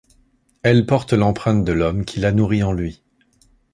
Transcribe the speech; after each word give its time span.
Elle 0.63 0.87
porte 0.87 1.13
l'empreinte 1.13 1.63
de 1.63 1.73
l'homme 1.73 2.05
qui 2.05 2.19
l'a 2.19 2.31
nourrie 2.31 2.63
en 2.63 2.73
lui. 2.73 3.03